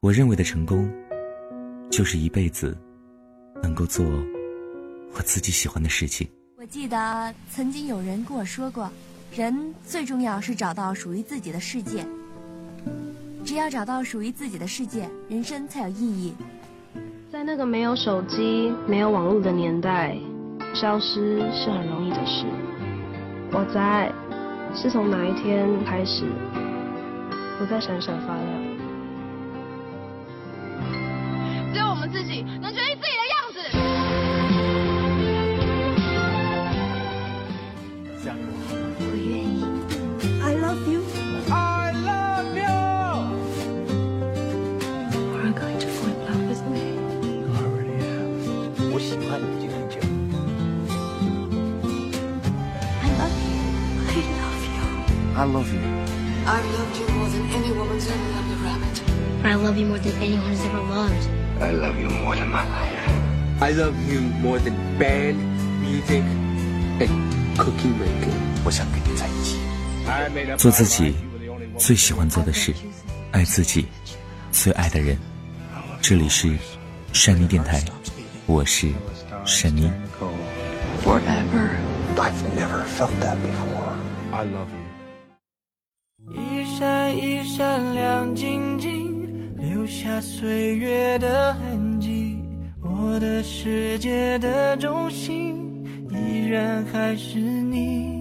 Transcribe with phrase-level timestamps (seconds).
[0.00, 0.88] 我认为的成功，
[1.90, 2.76] 就是一辈子
[3.62, 4.04] 能够做
[5.14, 6.28] 我自己喜欢的事情。
[6.58, 8.90] 我记得曾经有人跟我说过，
[9.34, 12.06] 人最重要是找到属于自己的世界。
[13.42, 16.34] 只要找到属于自己的世界，人生才有意义。
[17.32, 20.14] 在那个没有手机、没有网络的年代，
[20.74, 22.44] 消失是很容易的事。
[23.50, 24.12] 我在，
[24.74, 26.26] 是从哪一天开始，
[27.58, 28.65] 不再闪闪发亮。
[32.06, 33.58] 们自己能决定自己的样子。
[38.98, 39.64] 我愿意。
[40.40, 41.02] I love you.
[41.50, 42.74] I love you.
[45.34, 46.84] Are you going to fall in love with me?
[47.24, 48.30] You already have.
[48.92, 49.98] 我喜欢你已经很久。
[53.02, 53.58] I love you.
[54.06, 54.84] I love you.
[55.34, 55.82] I love you.
[56.46, 58.96] I've loved you more than any woman's ever loved a rabbit.
[59.44, 61.35] I love you more than anyone has ever loved.
[61.58, 63.08] I love you more than my life.
[63.60, 65.36] I love you more than band,
[65.80, 66.22] music,
[67.00, 67.08] and
[67.56, 68.36] cookie making.
[68.64, 69.58] 我想跟你在一起。
[70.58, 71.14] 做自己
[71.78, 72.74] 最喜欢做的事，
[73.32, 73.86] 爱自己
[74.52, 75.16] 最爱的人。
[76.02, 76.54] 这里是
[77.12, 77.82] 山妮电台，
[78.44, 78.92] 我是
[79.46, 79.90] 山妮。
[81.02, 81.70] Forever.
[82.16, 83.94] I've never felt that before.
[84.32, 86.34] I love you.
[86.34, 88.65] 一闪一闪亮晶晶，
[89.86, 92.42] 留下岁月的痕迹。
[92.82, 98.20] 我的世界的中心，依然还是你。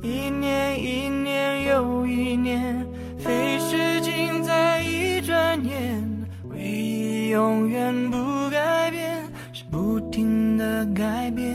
[0.00, 2.86] 一年一年又一年，
[3.18, 6.24] 飞逝尽在一转眼。
[6.50, 11.52] 唯一永远不改变，是不停的改变。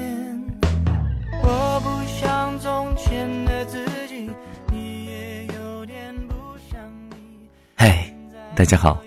[1.42, 3.30] 我不像从前
[8.60, 9.02] 大家好，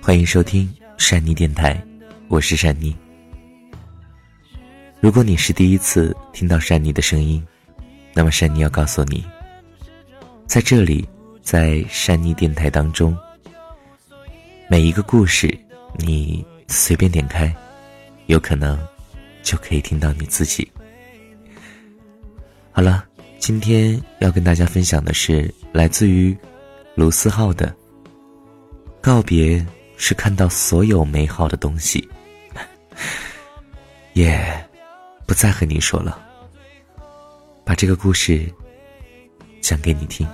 [0.00, 1.78] 欢迎收听山妮电台，
[2.28, 2.96] 我是山妮。
[4.98, 7.46] 如果你是第一次听到山妮的声音，
[8.14, 9.22] 那么山妮要告诉你，
[10.46, 11.06] 在这里，
[11.42, 13.14] 在山妮电台当中，
[14.70, 15.54] 每一个故事
[15.98, 17.54] 你随便点开，
[18.24, 18.78] 有可能
[19.42, 20.66] 就可以听到你自己。
[22.70, 23.04] 好了，
[23.38, 26.34] 今天要跟大家分享的是来自于
[26.94, 27.76] 卢思浩的
[29.02, 29.64] 告别，
[29.96, 32.08] 是看到所有美好的东西，
[34.14, 34.40] 也
[35.26, 36.18] 不再和你说了。
[37.64, 38.48] 把这个故事
[39.60, 40.26] 讲给你听。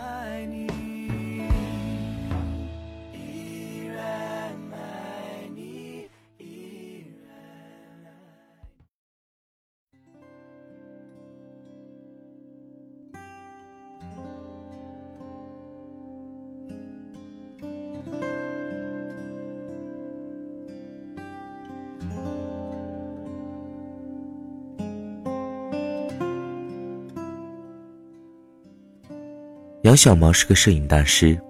[29.88, 31.41] 杨小毛是个摄影大师。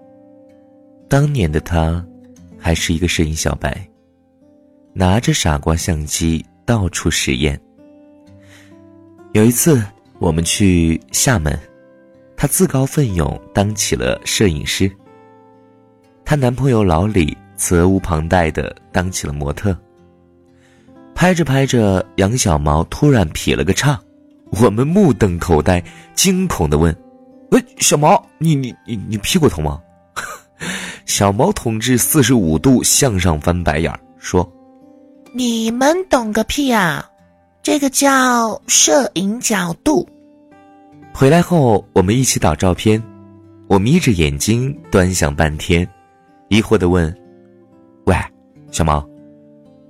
[1.08, 2.06] 当年的他，
[2.56, 3.84] 还是一个摄影小白，
[4.92, 7.60] 拿着傻瓜相机到处实验。
[9.32, 9.84] 有一次，
[10.20, 11.58] 我们去厦门，
[12.36, 14.88] 他自告奋勇当起了摄影师。
[16.24, 19.76] 她男朋友老李责无旁贷的当起了模特。
[21.12, 24.00] 拍着拍着，杨小毛突然劈了个叉，
[24.62, 25.82] 我们目瞪口呆，
[26.14, 26.96] 惊恐的问。
[27.50, 29.80] 喂，小毛，你你你你屁股疼吗？
[31.06, 34.46] 小毛同志四十五度向上翻白眼儿，说
[35.32, 37.08] 你们懂个屁啊！
[37.62, 40.08] 这个叫摄影角度。
[41.12, 43.02] ：“回来后我们一起导照片。”
[43.68, 45.86] 我眯着眼睛端详半天，
[46.48, 47.14] 疑惑的问
[48.06, 48.16] ：“喂，
[48.70, 49.06] 小毛，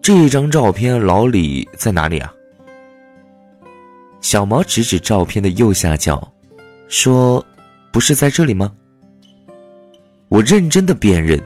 [0.03, 2.33] 这张照片老李在哪里啊？”
[4.21, 6.29] 小毛指指照片的右下角，
[6.89, 7.45] 说
[7.93, 8.73] ：“不是在这里吗？”
[10.29, 11.41] 我认真的辨认，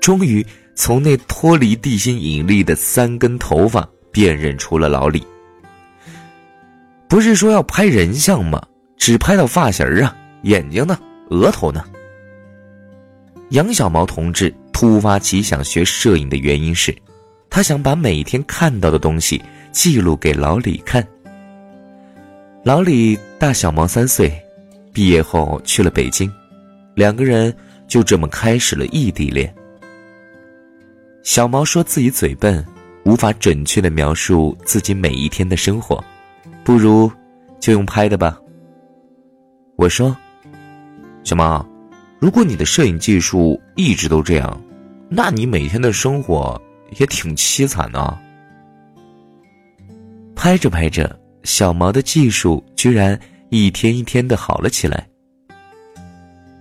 [0.00, 0.44] 终于
[0.74, 5.24] 从那脱离地心引力的三根头发辨认出了老李。
[7.08, 8.62] 不是说要拍人像吗？
[8.96, 10.98] 只拍到发型啊，眼睛呢？
[11.30, 11.84] 额头呢？
[13.50, 16.94] 杨小毛同志突发奇想学摄影的原因是，
[17.48, 21.06] 他想把每天看到的东西记录给老李看。
[22.62, 24.30] 老李大小毛三岁，
[24.92, 26.30] 毕业后去了北京，
[26.94, 27.54] 两个人
[27.86, 29.52] 就这么开始了异地恋。
[31.22, 32.64] 小毛说自己嘴笨，
[33.04, 36.02] 无法准确的描述自己每一天的生活，
[36.64, 37.10] 不如
[37.60, 38.40] 就用拍的吧。
[39.76, 40.16] 我说
[41.22, 41.64] ：“小毛，
[42.18, 44.60] 如果你的摄影技术一直都这样，
[45.08, 46.60] 那你每天的生活
[46.98, 48.18] 也挺凄惨的。
[50.34, 53.18] 拍着拍着，小毛的技术居然
[53.50, 55.06] 一天一天的好了起来。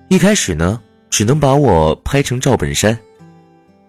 [0.10, 2.98] 一开始呢，只能把我拍成赵本山，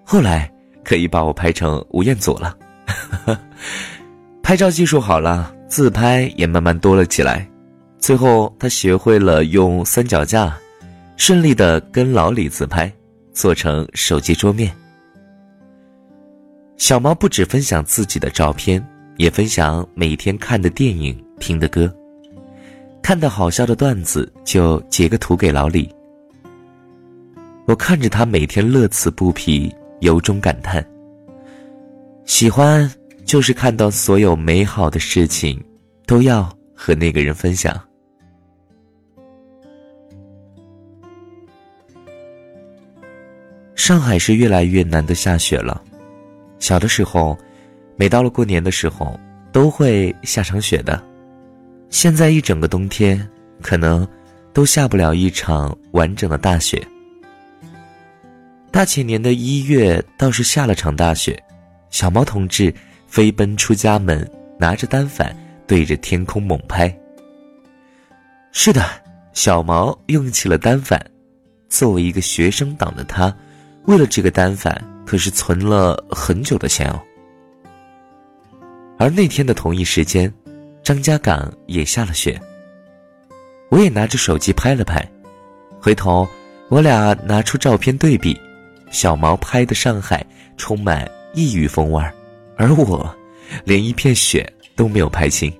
[0.04, 0.52] 后来
[0.84, 2.56] 可以把我拍成吴彦祖了。
[4.42, 7.46] 拍照技术好了，自拍也慢慢多了起来。
[7.98, 10.56] 最后，他学会了用三脚架，
[11.16, 12.90] 顺利的跟老李自拍，
[13.32, 14.72] 做成手机桌面。
[16.76, 18.84] 小毛不止分享自己的照片，
[19.16, 21.92] 也分享每天看的电影、听的歌，
[23.02, 25.90] 看到好笑的段子就截个图给老李。
[27.66, 30.84] 我看着他每天乐此不疲，由衷感叹：
[32.24, 32.90] 喜欢
[33.24, 35.62] 就是看到所有美好的事情，
[36.06, 37.78] 都要和那个人分享。
[43.74, 45.82] 上海是越来越难得下雪了。
[46.58, 47.36] 小的时候，
[47.96, 49.18] 每到了过年的时候，
[49.50, 51.02] 都会下场雪的。
[51.90, 53.28] 现在一整个冬天，
[53.62, 54.06] 可能
[54.52, 56.86] 都下不了一场完整的大雪。
[58.70, 61.42] 大前年的一月倒是下了场大雪，
[61.90, 62.72] 小毛同志
[63.06, 65.34] 飞奔出家门，拿着单反
[65.66, 66.94] 对着天空猛拍。
[68.52, 68.84] 是的，
[69.32, 71.04] 小毛用起了单反。
[71.68, 73.34] 作为一个学生党的他。
[73.86, 77.00] 为了这个单反，可是存了很久的钱哦。
[78.98, 80.30] 而那天的同一时间，
[80.88, 82.40] 张家港也下了雪。
[83.68, 85.06] 我也拿着手机拍了拍，
[85.78, 86.26] 回头
[86.70, 88.34] 我俩拿出照片对比，
[88.90, 90.24] 小毛拍的上海
[90.56, 92.14] 充满异域风味儿，
[92.56, 93.14] 而我
[93.64, 95.52] 连一片雪都没有拍清，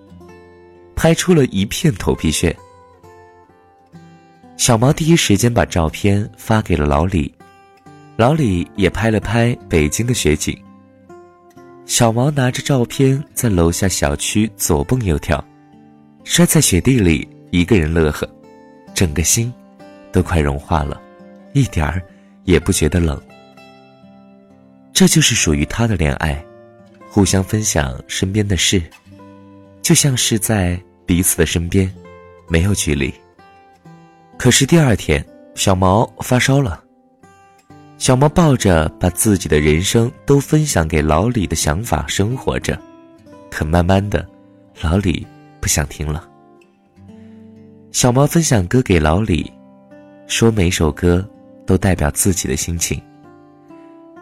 [0.96, 2.56] 拍出了一片头皮屑。
[4.56, 7.30] 小毛第一时间把照片发给了老李。
[8.16, 10.58] 老李也拍了拍北京的雪景。
[11.88, 15.42] 小毛拿着照片在楼下小区左蹦右跳，
[16.22, 18.28] 摔在雪地里，一个人乐呵，
[18.94, 19.52] 整个心
[20.12, 21.00] 都快融化了，
[21.54, 22.02] 一点儿
[22.44, 23.18] 也不觉得冷。
[24.92, 26.44] 这就是属于他的恋爱，
[27.08, 28.82] 互相分享身边的事，
[29.80, 31.90] 就像是在彼此的身边，
[32.48, 33.12] 没有距离。
[34.36, 35.24] 可是第二天，
[35.54, 36.84] 小毛发烧了。
[37.98, 42.80] 小猫抱着把自己的人生都分享给老李的想法生活着，
[43.50, 44.26] 可慢慢的，
[44.80, 45.26] 老李
[45.60, 46.26] 不想听了。
[47.90, 49.52] 小猫分享歌给老李，
[50.28, 51.28] 说每首歌
[51.66, 53.02] 都代表自己的心情。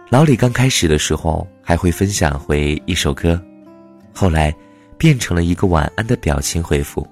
[0.08, 3.40] 老李刚开始的时候还会分享回一首歌，
[4.12, 4.52] 后来
[4.96, 7.06] 变成了一个晚安的表情回复。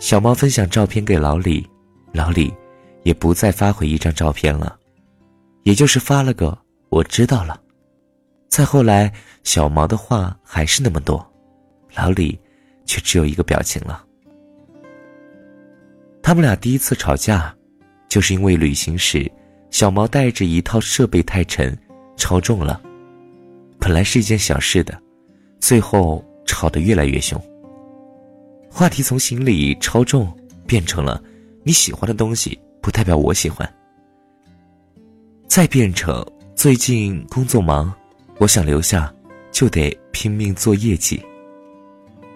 [0.00, 1.64] 小猫分享照片给老李，
[2.12, 2.52] 老李
[3.04, 4.76] 也不再发回一张照片了。
[5.64, 6.56] 也就是发了个
[6.88, 7.60] 我知道了，
[8.48, 9.12] 再后来，
[9.44, 11.24] 小毛的话还是那么多，
[11.94, 12.38] 老李
[12.84, 14.04] 却只有一个表情了。
[16.22, 17.54] 他们俩第一次吵架，
[18.08, 19.30] 就是因为旅行时，
[19.70, 21.76] 小毛带着一套设备太沉，
[22.16, 22.80] 超重了。
[23.78, 25.00] 本来是一件小事的，
[25.60, 27.40] 最后吵得越来越凶。
[28.70, 30.32] 话题从行李超重
[30.66, 31.22] 变成了
[31.62, 33.68] 你喜欢的东西不代表我喜欢。
[35.52, 37.92] 再变成最近工作忙，
[38.38, 39.12] 我想留下，
[39.50, 41.22] 就得拼命做业绩。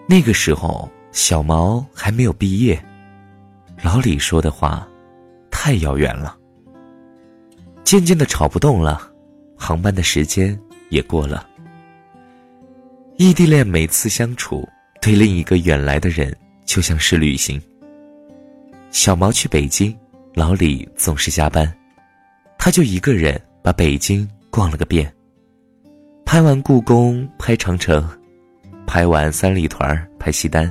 [0.07, 2.79] 那个时候小毛还没有毕业，
[3.81, 4.87] 老李说的话
[5.49, 6.37] 太遥远了。
[7.83, 9.11] 渐渐的吵不动了，
[9.57, 10.55] 航班的时间
[10.89, 11.49] 也过了。
[13.17, 14.63] 异地恋每次相处，
[15.01, 16.31] 对另一个远来的人
[16.67, 17.59] 就像是旅行。
[18.91, 19.97] 小毛去北京，
[20.35, 21.67] 老李总是加班。
[22.67, 25.09] 他就一个人把北京逛了个遍，
[26.25, 28.05] 拍完故宫，拍长城，
[28.85, 30.69] 拍完三里屯拍西单。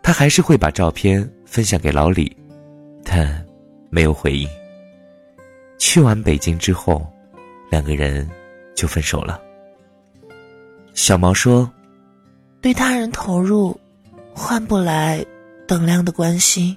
[0.00, 2.36] 他还是会把照片分享给老李，
[3.02, 3.44] 但
[3.90, 4.48] 没有回应。
[5.76, 7.04] 去完北京之后，
[7.68, 8.30] 两个人
[8.76, 9.42] 就分手了。
[10.94, 11.68] 小毛说
[12.62, 13.76] ：“对他人投入，
[14.32, 15.26] 换不来
[15.66, 16.76] 等量的关心，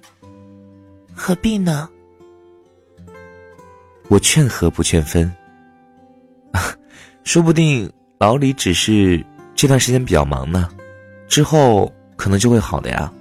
[1.14, 1.88] 何必呢？”
[4.14, 5.36] 我劝和不劝分，
[7.26, 10.70] 说不定老李只是这段时间比较忙呢，
[11.28, 13.12] 之后可能就会好的呀。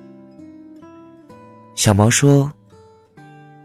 [1.74, 2.52] 小毛说：“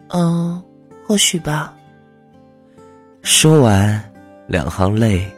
[0.07, 0.63] 嗯，
[1.05, 1.75] 或许吧。”
[3.23, 4.01] 说完，
[4.47, 5.29] 两行泪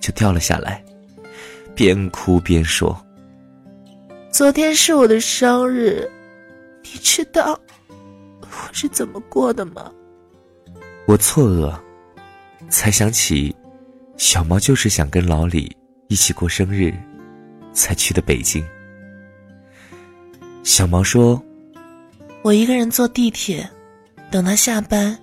[0.00, 0.82] 就掉了下来，
[1.74, 2.98] 边哭边说
[4.32, 6.10] ：“昨天是我的生日，
[6.82, 7.60] 你知道
[8.40, 9.92] 我是怎么过的吗？”
[11.06, 11.78] 我错愕，
[12.70, 13.54] 才想起，
[14.16, 15.70] 小毛就是想跟老李
[16.08, 16.94] 一起过生日，
[17.74, 18.64] 才去的北京。
[20.62, 21.40] 小毛说
[22.42, 23.68] ：“我一个人坐地铁，
[24.30, 25.16] 等他下班。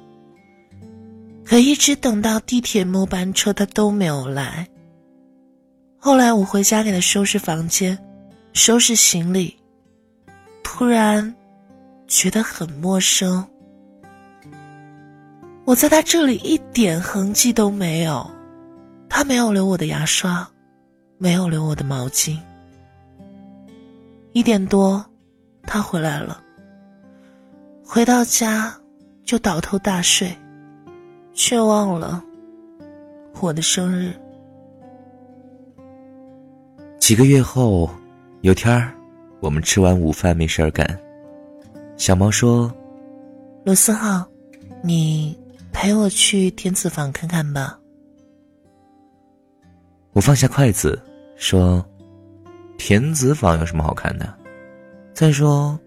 [1.44, 4.68] 可一直等到地铁末班车，他都没有来。
[5.98, 7.98] 后来我回家给他收拾房间，
[8.54, 9.58] 收拾行李，
[10.62, 11.36] 突然
[12.08, 13.44] 觉得很陌生。”
[15.72, 18.30] 我在他这里一点痕迹都没有，
[19.08, 20.46] 他没有留我的牙刷，
[21.18, 22.38] 没有留我的毛巾。
[24.34, 25.06] 一点多，
[25.64, 26.44] 他回来了。
[27.86, 28.78] 回到家
[29.24, 30.36] 就倒头大睡，
[31.34, 32.22] 却忘了
[33.40, 34.12] 我的生日。
[37.00, 37.90] 几个月后，
[38.42, 38.94] 有天儿，
[39.40, 40.86] 我们吃完午饭没事儿干，
[41.96, 42.70] 小猫说
[43.64, 44.26] ：“罗思浩，
[44.84, 45.34] 你。”
[45.82, 47.80] 陪我去天子坊看看吧。
[50.14, 51.02] 我放下筷子，
[51.38, 51.84] 说
[52.78, 54.32] ：“田子坊有什么好看的？
[55.12, 55.80] 再说，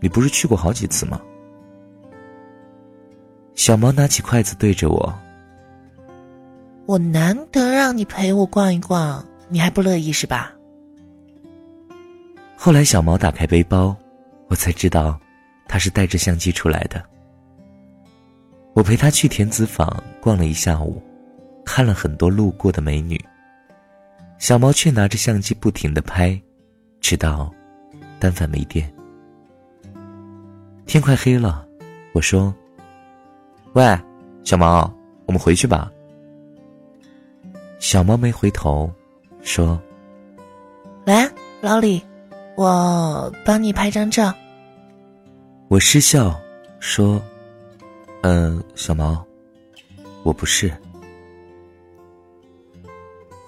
[0.00, 1.20] 你不是去过好几次吗？”
[3.54, 5.14] 小毛拿起筷子对着我
[6.88, 10.50] ：“我难得让你陪我逛一逛，你还不乐意是吧？”
[12.56, 13.94] 后来，小毛打开背包，
[14.48, 15.20] 我才知道，
[15.68, 17.04] 他是带着相机出来的。
[18.74, 21.02] 我陪他去田子坊逛了一下午，
[21.64, 23.22] 看了很多路过的美女。
[24.38, 26.40] 小毛却拿着相机不停的拍，
[27.00, 27.52] 直到
[28.18, 28.92] 单反没电。
[30.86, 31.64] 天快黑了，
[32.12, 32.52] 我说
[33.74, 33.84] ：“喂，
[34.42, 34.92] 小毛，
[35.26, 35.92] 我们回去吧。”
[37.78, 38.90] 小毛没回头，
[39.42, 39.80] 说
[41.04, 42.02] ：“来，老李，
[42.56, 44.32] 我帮你拍张照。”
[45.68, 46.34] 我失笑
[46.80, 47.22] 说。
[48.22, 49.24] 嗯，小毛，
[50.22, 50.72] 我不是。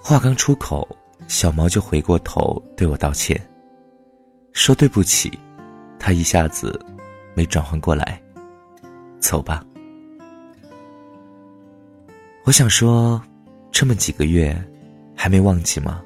[0.01, 0.85] 话刚出口，
[1.29, 3.41] 小毛就回过头对我道歉，
[4.51, 5.31] 说对不起。
[5.97, 6.77] 他一下子
[7.33, 8.21] 没转换过来，
[9.19, 9.65] 走吧。
[12.43, 13.19] 我想说，
[13.71, 14.55] 这么几个月，
[15.15, 16.01] 还没忘记吗？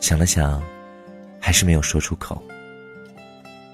[0.00, 0.60] 想了想，
[1.38, 2.42] 还是没有说出口。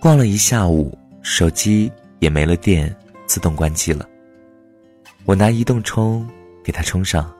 [0.00, 2.94] 逛了一下午，手机也没了电。
[3.26, 4.08] 自动关机了。
[5.24, 6.28] 我拿移动充
[6.64, 7.32] 给它充上。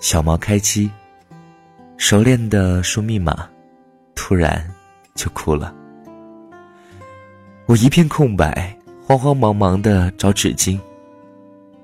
[0.00, 0.90] 小毛开机，
[1.96, 3.48] 熟练的输密码，
[4.14, 4.64] 突然
[5.14, 5.74] 就哭了。
[7.66, 10.78] 我一片空白，慌慌忙忙的找纸巾。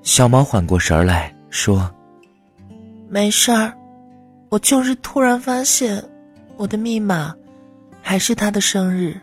[0.02, 1.90] 小毛缓过神来说
[3.08, 3.72] ：“没事儿，
[4.50, 6.02] 我就是突然发现，
[6.56, 7.34] 我的密码
[8.02, 9.18] 还是他的生日，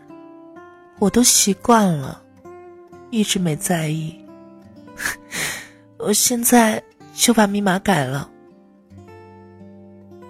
[0.98, 2.22] 我都习惯了。”
[3.10, 4.14] 一直没在意，
[5.98, 6.82] 我现在
[7.14, 8.30] 就把密码改了。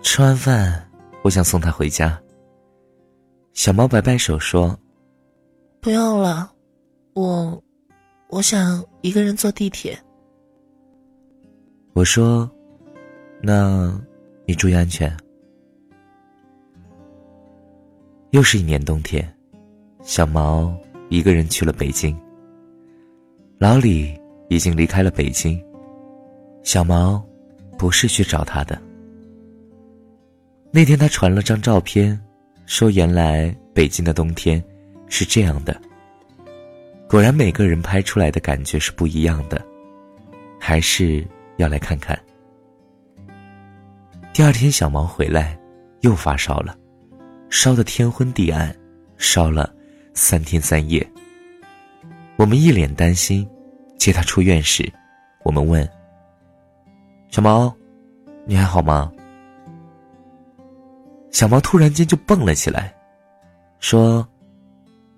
[0.02, 0.88] 吃完饭，
[1.22, 2.20] 我想送他回家。
[3.52, 4.78] 小猫摆摆手说
[5.80, 6.52] ：“不用了，
[7.14, 7.60] 我
[8.28, 9.98] 我想一个人坐地铁。”
[11.94, 12.48] 我说
[13.42, 14.00] ：“那
[14.46, 15.14] 你注意安全。”
[18.30, 19.36] 又是一年冬天，
[20.02, 20.72] 小毛
[21.08, 22.16] 一个人去了北京。
[23.58, 24.16] 老李
[24.48, 25.60] 已经离开了北京，
[26.62, 27.20] 小毛
[27.76, 28.80] 不是去找他的。
[30.70, 32.16] 那天他传了张照片，
[32.66, 34.62] 说原来北京的冬天
[35.08, 35.76] 是这样的。
[37.08, 39.60] 果然每个人拍出来的感觉是不一样的，
[40.60, 42.16] 还是要来看看。
[44.32, 45.58] 第二天小毛回来，
[46.02, 46.78] 又发烧了，
[47.50, 48.72] 烧得天昏地暗，
[49.16, 49.74] 烧了
[50.14, 51.04] 三天三夜。
[52.38, 53.44] 我们一脸担心，
[53.98, 54.88] 接他出院时，
[55.42, 55.86] 我们问
[57.30, 57.74] ：“小毛，
[58.46, 59.12] 你还好吗？”
[61.32, 62.94] 小毛突然间就蹦了起来，
[63.80, 64.24] 说：“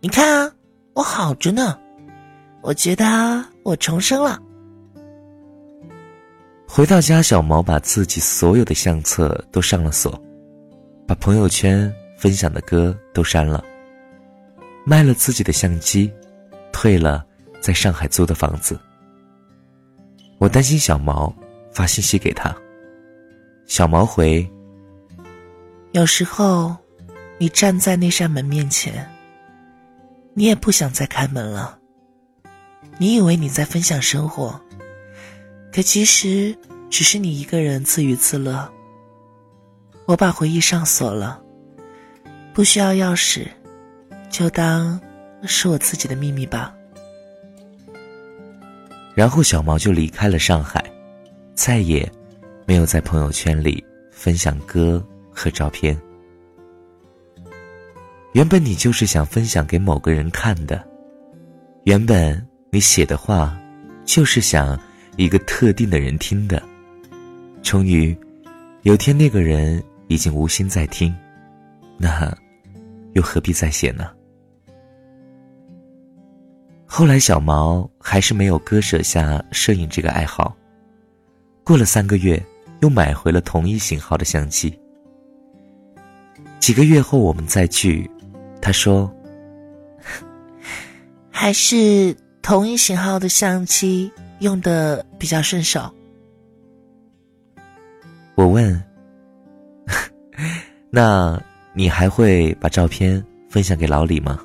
[0.00, 0.50] 你看啊，
[0.94, 1.78] 我好着呢，
[2.62, 3.04] 我觉得
[3.64, 4.40] 我重生了。”
[6.66, 10.18] 回到家，小毛把自己所有的相册都上了锁，
[11.06, 13.62] 把朋友圈分享的歌都删了，
[14.86, 16.10] 卖了自己的相机。
[16.72, 17.24] 退了，
[17.60, 18.78] 在上海租的房子。
[20.38, 21.34] 我担心小毛，
[21.72, 22.54] 发信息给他。
[23.66, 24.48] 小毛回：
[25.92, 26.76] 有时候，
[27.38, 29.08] 你站在那扇门面前，
[30.34, 31.78] 你也不想再开门了。
[32.98, 34.60] 你以为你在分享生活，
[35.72, 36.56] 可其实
[36.88, 38.70] 只是你一个人自娱自乐。
[40.06, 41.40] 我把回忆上锁了，
[42.52, 43.46] 不需要钥匙，
[44.30, 45.00] 就当。
[45.46, 46.74] 是我自己的秘密吧。
[49.14, 50.82] 然后小毛就离开了上海，
[51.54, 52.10] 再也
[52.66, 55.98] 没有在朋友圈里分享歌和照片。
[58.32, 60.86] 原本你就是想分享给某个人看的，
[61.84, 63.60] 原本你写的话
[64.04, 64.80] 就是想
[65.16, 66.62] 一个特定的人听的。
[67.62, 68.16] 终于，
[68.82, 71.14] 有天那个人已经无心再听，
[71.98, 72.32] 那
[73.14, 74.12] 又何必再写呢？
[76.92, 80.54] 后来，小毛还是没有割舍下摄影这个爱好。
[81.62, 82.44] 过了三个月，
[82.80, 84.76] 又买回了同一型号的相机。
[86.58, 88.10] 几个月后，我们再聚。
[88.60, 89.10] 他说
[91.30, 95.88] ：“还是同一型号的相机用的比较顺手。”
[98.34, 98.82] 我问
[100.90, 101.40] ：“那
[101.72, 104.40] 你还会把照片分享给老李吗？”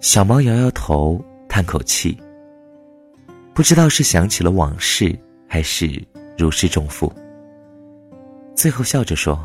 [0.00, 2.16] 小猫摇摇头，叹口气。
[3.52, 6.02] 不知道是想起了往事，还是
[6.36, 7.12] 如释重负。
[8.54, 9.38] 最后笑着说。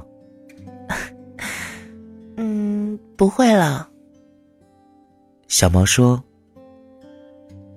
[2.38, 3.88] 嗯不会了，
[5.48, 6.24] 小猫说：“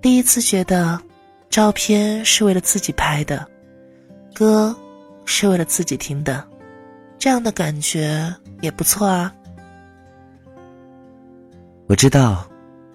[0.03, 1.01] 第一次觉得，
[1.49, 3.47] 照片是为了自己拍的，
[4.35, 4.75] 歌
[5.25, 6.47] 是为了自己听的，
[7.19, 9.33] 这样的感觉也不错啊。”
[11.89, 12.47] 我知道，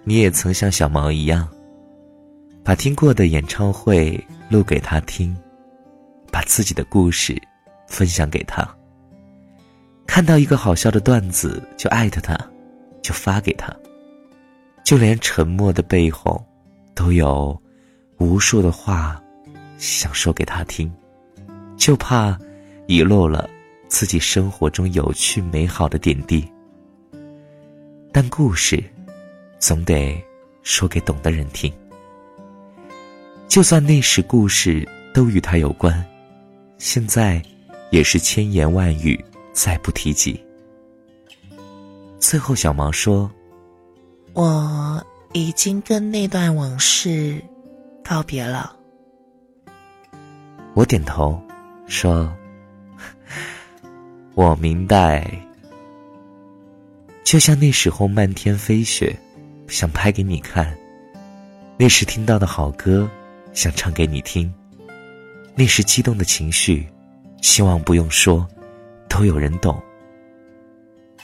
[0.03, 1.47] 你也曾像小毛一样，
[2.63, 5.35] 把听过的演唱会录给他听，
[6.31, 7.39] 把自己的故事
[7.87, 8.67] 分享给他。
[10.07, 12.37] 看到一个好笑的段子就艾特他，
[13.01, 13.73] 就发给他。
[14.83, 16.43] 就连沉默的背后，
[16.95, 17.57] 都有
[18.17, 19.21] 无数的话
[19.77, 20.91] 想说给他听，
[21.77, 22.37] 就怕
[22.87, 23.49] 遗漏了
[23.87, 26.45] 自己生活中有趣美好的点滴。
[28.11, 28.83] 但故事
[29.61, 30.21] 总得
[30.61, 31.71] 说给懂的人听，
[33.47, 36.05] 就算那时故事都与他有关，
[36.77, 37.41] 现在
[37.91, 39.23] 也是千言万语。
[39.53, 40.41] 再不提及。
[42.19, 43.29] 最后，小毛说
[44.31, 47.43] ：“我已经跟那段往事
[48.01, 48.73] 告别了。”
[50.73, 51.37] 我点头
[51.85, 52.33] 说
[54.33, 55.29] ：“我明白。”
[57.25, 59.13] 就像那时候漫天飞雪，
[59.67, 60.65] 想拍给你看；
[61.77, 63.09] 那时听到的好歌，
[63.53, 64.51] 想唱给你听；
[65.55, 66.87] 那时激动的情绪，
[67.41, 68.47] 希望不用说。
[69.13, 69.77] 都有人懂。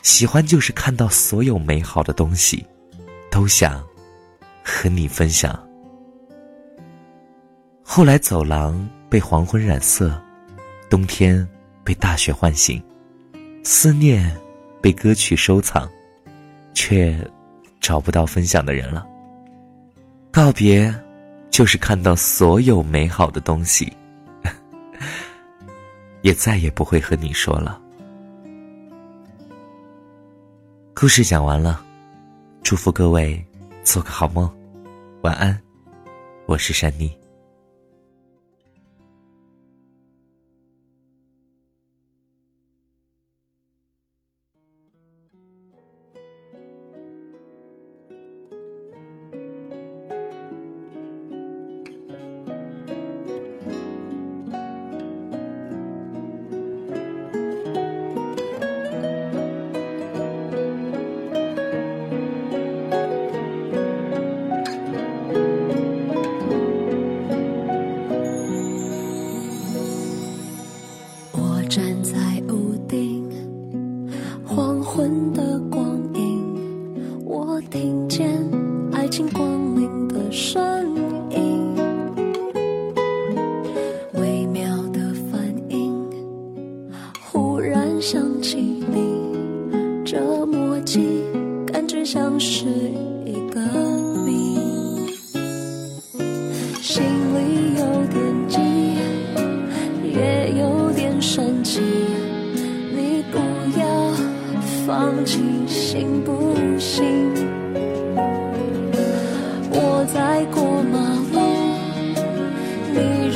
[0.03, 2.65] 喜欢就是看到所有美好的东西，
[3.31, 3.81] 都想
[4.61, 5.57] 和你分享。
[7.81, 10.21] 后来走廊被黄昏染色，
[10.89, 11.47] 冬天
[11.81, 12.83] 被大雪唤醒，
[13.63, 14.37] 思念
[14.81, 15.89] 被歌曲收藏，
[16.73, 17.17] 却
[17.79, 19.05] 找不到分享的人了。
[20.31, 20.93] 告别，
[21.49, 23.91] 就是看到所有美好的东西。
[26.21, 27.81] 也再也不会和你说了。
[30.93, 31.83] 故事讲完了，
[32.63, 33.41] 祝福各位
[33.83, 34.51] 做个好梦，
[35.21, 35.57] 晚安。
[36.45, 37.16] 我是珊妮。
[71.77, 72.26] 站在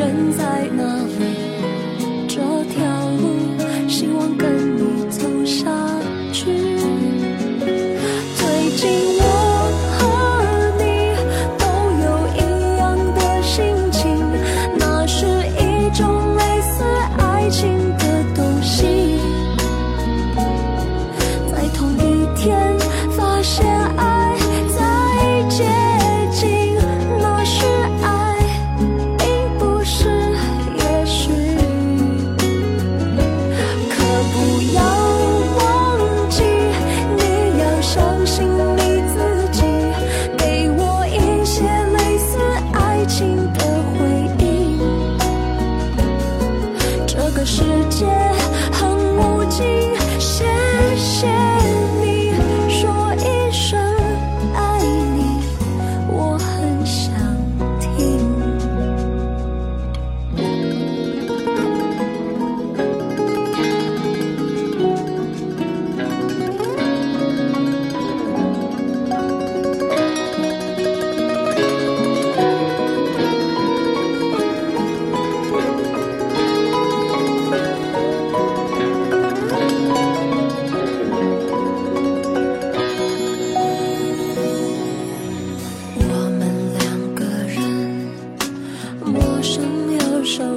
[0.02, 1.11] 人在哪？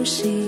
[0.05, 0.44] 熟悉，